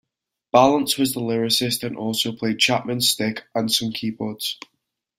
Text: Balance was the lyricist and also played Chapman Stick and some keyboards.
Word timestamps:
Balance 0.51 0.97
was 0.97 1.13
the 1.13 1.19
lyricist 1.21 1.83
and 1.83 1.95
also 1.95 2.31
played 2.31 2.57
Chapman 2.57 3.01
Stick 3.01 3.43
and 3.53 3.71
some 3.71 3.91
keyboards. 3.91 4.57